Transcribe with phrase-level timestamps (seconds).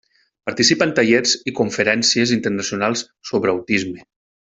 [0.49, 4.09] Participa en tallers i conferències internacionals sobre autisme.